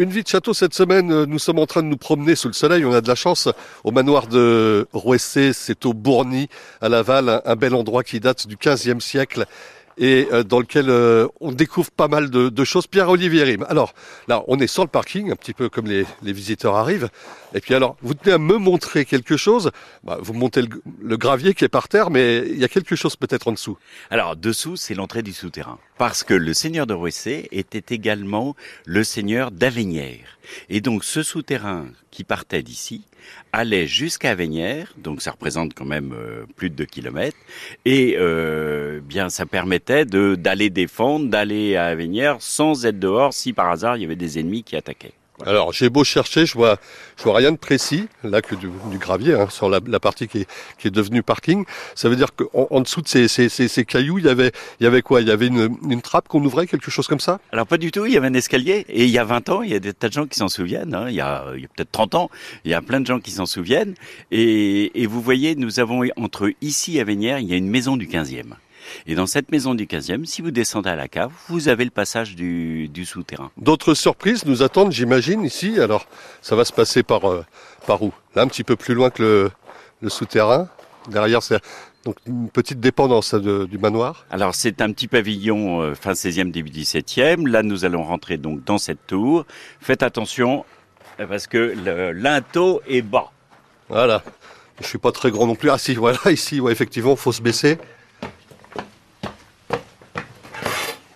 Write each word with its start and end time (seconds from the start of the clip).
Une 0.00 0.10
vie 0.10 0.22
de 0.22 0.28
château 0.28 0.54
cette 0.54 0.74
semaine, 0.74 1.10
euh, 1.10 1.26
nous 1.26 1.40
sommes 1.40 1.58
en 1.58 1.66
train 1.66 1.82
de 1.82 1.88
nous 1.88 1.96
promener 1.96 2.36
sous 2.36 2.46
le 2.46 2.54
soleil, 2.54 2.84
on 2.84 2.92
a 2.92 3.00
de 3.00 3.08
la 3.08 3.16
chance. 3.16 3.48
Au 3.82 3.90
manoir 3.90 4.28
de 4.28 4.86
Rouessé, 4.92 5.52
c'est 5.52 5.86
au 5.86 5.92
Bourny 5.92 6.48
à 6.80 6.88
Laval, 6.88 7.28
un, 7.28 7.42
un 7.44 7.56
bel 7.56 7.74
endroit 7.74 8.04
qui 8.04 8.20
date 8.20 8.46
du 8.46 8.54
15e 8.54 9.00
siècle 9.00 9.44
et 9.98 10.28
euh, 10.32 10.42
dans 10.42 10.60
lequel 10.60 10.86
euh, 10.88 11.26
on 11.40 11.52
découvre 11.52 11.90
pas 11.90 12.08
mal 12.08 12.30
de, 12.30 12.64
choses. 12.64 12.86
Pierre-Olivier 12.86 13.44
Rime. 13.44 13.66
Alors 13.68 13.94
là, 14.26 14.42
on 14.46 14.58
est 14.58 14.66
sur 14.66 14.82
le 14.82 14.88
parking, 14.88 15.30
un 15.30 15.36
petit 15.36 15.54
peu 15.54 15.68
comme 15.68 15.86
les, 15.86 16.04
les 16.22 16.32
visiteurs 16.32 16.76
arrivent. 16.76 17.08
Et 17.54 17.60
puis 17.60 17.74
alors, 17.74 17.96
vous 18.02 18.14
tenez 18.14 18.34
à 18.34 18.38
me 18.38 18.56
montrer 18.56 19.04
quelque 19.04 19.36
chose. 19.36 19.70
Bah, 20.04 20.18
vous 20.20 20.34
montez 20.34 20.62
le, 20.62 21.16
gravier 21.16 21.54
qui 21.54 21.64
est 21.64 21.68
par 21.68 21.88
terre, 21.88 22.10
mais 22.10 22.44
il 22.46 22.58
y 22.58 22.64
a 22.64 22.68
quelque 22.68 22.96
chose 22.96 23.16
peut-être 23.16 23.48
en 23.48 23.52
dessous. 23.52 23.78
Alors, 24.10 24.36
dessous, 24.36 24.76
c'est 24.76 24.94
l'entrée 24.94 25.22
du 25.22 25.32
souterrain. 25.32 25.78
Parce 25.96 26.22
que 26.24 26.34
le 26.34 26.54
seigneur 26.54 26.86
de 26.86 26.94
Rouessé 26.94 27.48
était 27.50 27.94
également 27.94 28.54
le 28.84 29.02
seigneur 29.02 29.50
d'Avenières. 29.50 30.38
Et 30.68 30.80
donc, 30.80 31.04
ce 31.04 31.22
souterrain 31.22 31.86
qui 32.10 32.24
partait 32.24 32.62
d'ici 32.62 33.04
allait 33.52 33.86
jusqu'à 33.86 34.30
Avenières, 34.30 34.94
donc 34.96 35.22
ça 35.22 35.32
représente 35.32 35.74
quand 35.74 35.84
même 35.84 36.12
euh, 36.12 36.44
plus 36.56 36.70
de 36.70 36.76
2 36.76 36.84
kilomètres, 36.84 37.37
et 37.84 38.16
euh, 38.18 39.00
bien 39.00 39.28
ça 39.28 39.46
permettait 39.46 40.04
d'aller 40.04 40.70
défendre, 40.70 41.28
d'aller 41.28 41.76
à 41.76 41.86
Avenières 41.86 42.36
sans 42.40 42.86
être 42.86 42.98
dehors 42.98 43.32
si 43.32 43.52
par 43.52 43.70
hasard 43.70 43.96
il 43.96 44.02
y 44.02 44.04
avait 44.04 44.16
des 44.16 44.38
ennemis 44.38 44.62
qui 44.62 44.76
attaquaient. 44.76 45.17
Alors 45.46 45.72
j'ai 45.72 45.88
beau 45.88 46.02
chercher, 46.02 46.46
je 46.46 46.54
vois, 46.54 46.78
je 47.16 47.22
vois 47.22 47.36
rien 47.36 47.52
de 47.52 47.56
précis, 47.56 48.08
là 48.24 48.42
que 48.42 48.56
du, 48.56 48.68
du 48.90 48.98
gravier, 48.98 49.34
hein, 49.34 49.48
sur 49.50 49.68
la, 49.68 49.78
la, 49.86 50.00
partie 50.00 50.26
qui 50.26 50.38
est, 50.38 50.48
qui 50.78 50.88
est 50.88 50.90
devenue 50.90 51.22
parking. 51.22 51.64
Ça 51.94 52.08
veut 52.08 52.16
dire 52.16 52.34
qu'en 52.34 52.66
en 52.70 52.80
dessous 52.80 53.02
de 53.02 53.08
ces, 53.08 53.28
ces, 53.28 53.48
ces, 53.48 53.68
ces, 53.68 53.84
cailloux, 53.84 54.18
il 54.18 54.24
y 54.24 54.28
avait, 54.28 54.50
il 54.80 54.84
y 54.84 54.86
avait 54.86 55.02
quoi? 55.02 55.20
Il 55.20 55.28
y 55.28 55.30
avait 55.30 55.46
une, 55.46 55.76
une 55.88 56.02
trappe 56.02 56.26
qu'on 56.26 56.44
ouvrait, 56.44 56.66
quelque 56.66 56.90
chose 56.90 57.06
comme 57.06 57.20
ça? 57.20 57.38
Alors 57.52 57.66
pas 57.66 57.78
du 57.78 57.92
tout, 57.92 58.04
il 58.04 58.12
y 58.12 58.16
avait 58.16 58.26
un 58.26 58.34
escalier. 58.34 58.84
Et 58.88 59.04
il 59.04 59.10
y 59.10 59.18
a 59.18 59.24
20 59.24 59.48
ans, 59.48 59.62
il 59.62 59.70
y 59.70 59.74
a 59.74 59.80
des 59.80 59.92
tas 59.92 60.08
de 60.08 60.12
gens 60.12 60.26
qui 60.26 60.38
s'en 60.38 60.48
souviennent. 60.48 60.94
Hein, 60.94 61.06
il 61.08 61.14
y 61.14 61.20
a, 61.20 61.44
il 61.54 61.62
y 61.62 61.64
a 61.64 61.68
peut-être 61.68 61.92
30 61.92 62.14
ans, 62.16 62.30
il 62.64 62.70
y 62.72 62.74
a 62.74 62.82
plein 62.82 63.00
de 63.00 63.06
gens 63.06 63.20
qui 63.20 63.30
s'en 63.30 63.46
souviennent. 63.46 63.94
Et, 64.32 65.02
et 65.02 65.06
vous 65.06 65.22
voyez, 65.22 65.54
nous 65.54 65.78
avons 65.78 66.02
entre 66.16 66.50
ici 66.60 66.98
et 66.98 67.04
Vénières, 67.04 67.38
il 67.38 67.48
y 67.48 67.54
a 67.54 67.56
une 67.56 67.68
maison 67.70 67.96
du 67.96 68.08
15e. 68.08 68.54
Et 69.06 69.14
dans 69.14 69.26
cette 69.26 69.50
maison 69.50 69.74
du 69.74 69.86
15e, 69.86 70.24
si 70.24 70.42
vous 70.42 70.50
descendez 70.50 70.90
à 70.90 70.96
la 70.96 71.08
cave, 71.08 71.32
vous 71.48 71.68
avez 71.68 71.84
le 71.84 71.90
passage 71.90 72.34
du, 72.34 72.88
du 72.88 73.04
souterrain. 73.04 73.50
D'autres 73.56 73.94
surprises 73.94 74.44
nous 74.44 74.62
attendent, 74.62 74.92
j'imagine, 74.92 75.44
ici. 75.44 75.80
Alors, 75.80 76.06
ça 76.42 76.56
va 76.56 76.64
se 76.64 76.72
passer 76.72 77.02
par, 77.02 77.30
euh, 77.30 77.44
par 77.86 78.02
où? 78.02 78.12
Là, 78.34 78.42
un 78.42 78.48
petit 78.48 78.64
peu 78.64 78.76
plus 78.76 78.94
loin 78.94 79.10
que 79.10 79.22
le, 79.22 79.50
le 80.00 80.08
souterrain. 80.08 80.68
Derrière, 81.08 81.42
c'est 81.42 81.60
donc 82.04 82.16
une 82.26 82.48
petite 82.48 82.80
dépendance 82.80 83.34
de, 83.34 83.66
du 83.66 83.78
manoir. 83.78 84.26
Alors, 84.30 84.54
c'est 84.54 84.80
un 84.80 84.92
petit 84.92 85.08
pavillon 85.08 85.82
euh, 85.82 85.94
fin 85.94 86.12
16e, 86.12 86.50
début 86.50 86.70
17e. 86.70 87.46
Là, 87.48 87.62
nous 87.62 87.84
allons 87.84 88.02
rentrer 88.02 88.36
donc 88.36 88.64
dans 88.64 88.78
cette 88.78 89.06
tour. 89.06 89.44
Faites 89.80 90.02
attention, 90.02 90.64
euh, 91.20 91.26
parce 91.26 91.46
que 91.46 91.74
le 91.84 92.12
linteau 92.12 92.80
est 92.88 93.02
bas. 93.02 93.30
Voilà. 93.88 94.22
Je 94.80 94.86
suis 94.86 94.98
pas 94.98 95.12
très 95.12 95.30
grand 95.30 95.46
non 95.46 95.54
plus. 95.54 95.70
Ah 95.70 95.78
si, 95.78 95.94
voilà, 95.94 96.18
ici, 96.30 96.60
ouais, 96.60 96.72
effectivement, 96.72 97.16
faut 97.16 97.32
se 97.32 97.42
baisser. 97.42 97.78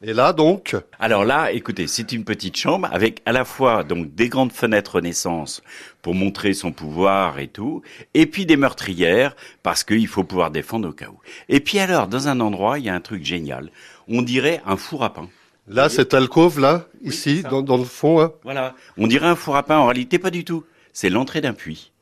Et 0.04 0.14
là, 0.14 0.32
donc 0.32 0.74
Alors 0.98 1.24
là, 1.24 1.52
écoutez, 1.52 1.86
c'est 1.86 2.10
une 2.10 2.24
petite 2.24 2.56
chambre 2.56 2.88
avec 2.90 3.22
à 3.24 3.30
la 3.30 3.44
fois 3.44 3.84
donc 3.84 4.12
des 4.16 4.28
grandes 4.28 4.50
fenêtres 4.50 4.96
Renaissance 4.96 5.62
pour 6.02 6.16
montrer 6.16 6.54
son 6.54 6.72
pouvoir 6.72 7.38
et 7.38 7.46
tout, 7.46 7.82
et 8.12 8.26
puis 8.26 8.44
des 8.44 8.56
meurtrières 8.56 9.36
parce 9.62 9.84
qu'il 9.84 10.08
faut 10.08 10.24
pouvoir 10.24 10.50
défendre 10.50 10.88
au 10.88 10.92
cas 10.92 11.06
où. 11.06 11.20
Et 11.48 11.60
puis 11.60 11.78
alors, 11.78 12.08
dans 12.08 12.26
un 12.26 12.40
endroit, 12.40 12.80
il 12.80 12.86
y 12.86 12.88
a 12.88 12.94
un 12.94 13.00
truc 13.00 13.24
génial. 13.24 13.70
On 14.08 14.22
dirait 14.22 14.60
un 14.66 14.76
four 14.76 15.04
à 15.04 15.14
pain. 15.14 15.28
Là, 15.68 15.88
cette 15.88 16.14
alcôve 16.14 16.58
là, 16.58 16.88
ici, 17.04 17.44
dans, 17.48 17.62
dans, 17.62 17.78
le 17.78 17.84
fond. 17.84 18.20
Hein. 18.20 18.32
Voilà, 18.42 18.74
on 18.98 19.06
dirait 19.06 19.28
un 19.28 19.36
four 19.36 19.54
à 19.54 19.62
pain. 19.62 19.78
En 19.78 19.86
réalité, 19.86 20.18
pas 20.18 20.32
du 20.32 20.44
tout. 20.44 20.64
C'est 20.92 21.10
l'entrée 21.10 21.40
d'un 21.40 21.52
puits. 21.52 21.92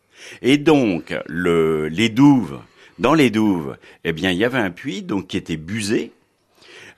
Et 0.40 0.56
donc, 0.56 1.14
le, 1.26 1.88
les 1.88 2.08
douves, 2.08 2.60
dans 2.98 3.12
les 3.12 3.28
douves, 3.28 3.76
eh 4.04 4.14
bien, 4.14 4.30
il 4.30 4.38
y 4.38 4.44
avait 4.46 4.58
un 4.58 4.70
puits 4.70 5.02
donc 5.02 5.26
qui 5.26 5.36
était 5.36 5.58
busé 5.58 6.12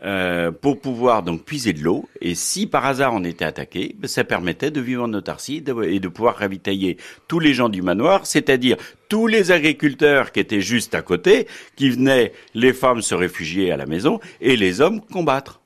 euh, 0.05 0.51
pour 0.51 0.81
pouvoir 0.81 1.23
donc 1.23 1.45
puiser 1.45 1.73
de 1.73 1.83
l'eau. 1.83 2.09
Et 2.21 2.35
si 2.35 2.67
par 2.67 2.85
hasard 2.87 3.15
on 3.15 3.25
était 3.25 3.45
attaqué, 3.45 3.95
ben, 3.99 4.09
ça 4.09 4.25
permettait 4.25 4.71
de 4.71 4.81
vivre 4.81 5.05
en 5.05 5.13
autarcie 5.13 5.63
et 5.85 6.01
de 6.01 6.09
pouvoir 6.09 6.37
ravitailler 6.37 6.97
tous 7.29 7.39
les 7.39 7.55
gens 7.55 7.69
du 7.69 7.83
manoir, 7.83 8.27
c'est-à-dire 8.27 8.77
tous 9.09 9.27
les 9.27 9.53
agriculteurs 9.53 10.33
qui 10.33 10.41
étaient 10.41 10.61
juste 10.61 10.95
à 10.95 11.03
côté, 11.03 11.47
qui 11.77 11.91
venaient, 11.91 12.33
les 12.55 12.73
femmes 12.73 13.03
se 13.03 13.15
réfugier 13.15 13.71
à 13.71 13.77
la 13.77 13.87
maison 13.87 14.21
et 14.41 14.57
les 14.57 14.81
hommes 14.81 15.01
combattre. 15.01 15.63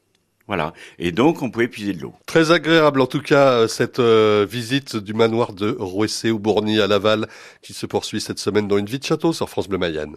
Voilà. 0.47 0.75
Et 0.99 1.11
donc, 1.11 1.43
on 1.43 1.51
pouvait 1.51 1.69
puiser 1.69 1.93
de 1.93 2.03
l'eau. 2.03 2.15
Très 2.27 2.53
agréable, 2.53 3.01
en 3.01 3.07
tout 3.07 3.21
cas, 3.21 3.67
cette 3.67 3.99
euh, 3.99 4.47
visite 4.49 4.97
du 4.97 5.13
manoir 5.13 5.53
de 5.53 5.75
Rouessé 5.79 6.31
ou 6.31 6.39
Bourny 6.39 6.81
à 6.81 6.87
Laval, 6.87 7.27
qui 7.63 7.73
se 7.73 7.87
poursuit 7.87 8.21
cette 8.21 8.39
semaine 8.39 8.69
dans 8.69 8.79
une 8.79 8.87
vie 8.87 8.99
de 8.99 9.05
château 9.05 9.33
sur 9.33 9.49
France 9.49 9.69
Bleu 9.69 9.79
Mayenne. 9.79 10.17